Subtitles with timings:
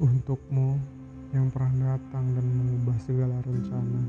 [0.00, 0.80] Untukmu
[1.36, 4.00] yang pernah datang dan mengubah segala rencana,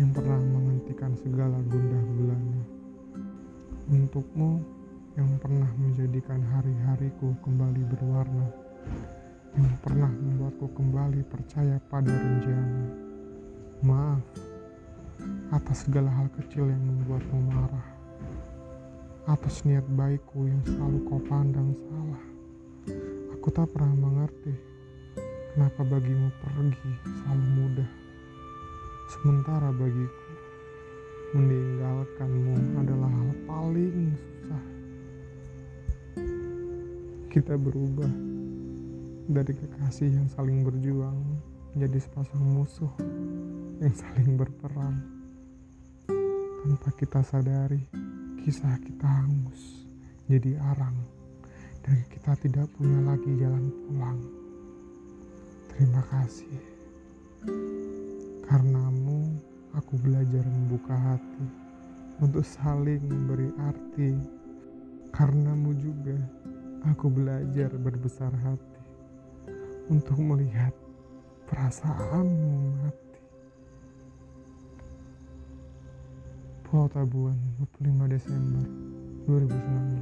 [0.00, 2.60] yang pernah menghentikan segala gundah gulana.
[3.92, 4.64] Untukmu
[5.20, 8.48] yang pernah menjadikan hari-hariku kembali berwarna,
[9.60, 12.96] yang pernah membuatku kembali percaya pada rencana.
[13.84, 14.24] Maaf
[15.52, 17.88] atas segala hal kecil yang membuatmu marah,
[19.28, 22.31] atas niat baikku yang selalu kau pandang salah.
[23.42, 24.54] Aku tak pernah mengerti
[25.50, 27.90] kenapa bagimu pergi selalu mudah,
[29.10, 30.30] sementara bagiku
[31.34, 34.64] meninggalkanmu adalah hal paling susah.
[37.34, 38.14] Kita berubah
[39.26, 41.18] dari kekasih yang saling berjuang
[41.74, 42.94] menjadi sepasang musuh
[43.82, 45.02] yang saling berperang.
[46.62, 47.90] Tanpa kita sadari,
[48.46, 49.82] kisah kita hangus
[50.30, 51.21] jadi arang
[51.82, 54.20] dan kita tidak punya lagi jalan pulang.
[55.74, 56.56] Terima kasih.
[58.46, 59.34] Karenamu,
[59.74, 61.46] aku belajar membuka hati
[62.22, 64.14] untuk saling memberi arti.
[65.10, 66.16] Karenamu juga,
[66.86, 68.80] aku belajar berbesar hati
[69.90, 70.70] untuk melihat
[71.50, 73.20] perasaanmu mati.
[76.62, 78.64] Pulau Tabuan, 25 Desember
[79.28, 80.01] 2019.